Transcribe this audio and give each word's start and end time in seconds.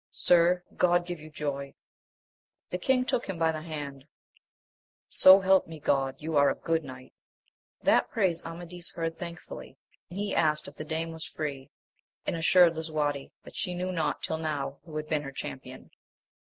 Sir, 0.09 0.63
God 0.75 1.05
give 1.05 1.19
you 1.19 1.29
joy! 1.29 1.75
The 2.69 2.79
king 2.79 3.05
took 3.05 3.27
him 3.27 3.37
by 3.37 3.51
the 3.51 3.61
hand,— 3.61 4.05
So 5.07 5.39
help 5.41 5.67
me 5.67 5.79
God 5.79 6.15
you 6.17 6.35
are 6.37 6.49
a 6.49 6.55
good 6.55 6.83
knight! 6.83 7.13
That 7.83 8.09
praise 8.09 8.43
Amadis 8.43 8.89
heard 8.95 9.15
thankfully, 9.15 9.77
and 10.09 10.17
he 10.17 10.33
asked 10.33 10.67
if 10.67 10.73
the 10.73 10.85
dame 10.85 11.11
was 11.11 11.25
free, 11.27 11.69
and 12.25 12.35
assured 12.35 12.75
Lisuarte 12.75 13.29
that 13.43 13.55
she 13.55 13.75
knew 13.75 13.91
not 13.91 14.23
till 14.23 14.39
now 14.39 14.79
who 14.85 14.97
had 14.97 15.07
been 15.07 15.21
her 15.21 15.31
champion. 15.31 15.91